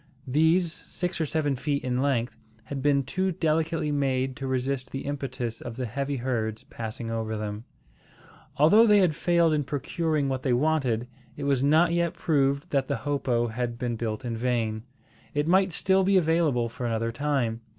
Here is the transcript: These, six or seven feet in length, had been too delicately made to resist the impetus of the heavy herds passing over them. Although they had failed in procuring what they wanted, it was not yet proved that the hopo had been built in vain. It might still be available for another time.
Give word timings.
These, 0.27 0.71
six 0.73 1.21
or 1.21 1.27
seven 1.27 1.55
feet 1.55 1.83
in 1.83 2.01
length, 2.01 2.35
had 2.63 2.81
been 2.81 3.03
too 3.03 3.31
delicately 3.31 3.91
made 3.91 4.35
to 4.37 4.47
resist 4.47 4.89
the 4.89 5.01
impetus 5.05 5.61
of 5.61 5.75
the 5.75 5.85
heavy 5.85 6.15
herds 6.15 6.63
passing 6.63 7.11
over 7.11 7.37
them. 7.37 7.65
Although 8.57 8.87
they 8.87 8.97
had 8.97 9.13
failed 9.13 9.53
in 9.53 9.63
procuring 9.63 10.27
what 10.27 10.41
they 10.41 10.53
wanted, 10.53 11.07
it 11.37 11.43
was 11.43 11.61
not 11.61 11.93
yet 11.93 12.15
proved 12.15 12.71
that 12.71 12.87
the 12.87 12.97
hopo 13.05 13.49
had 13.49 13.77
been 13.77 13.95
built 13.95 14.25
in 14.25 14.35
vain. 14.35 14.81
It 15.35 15.47
might 15.47 15.71
still 15.71 16.03
be 16.03 16.17
available 16.17 16.67
for 16.67 16.87
another 16.87 17.11
time. 17.11 17.61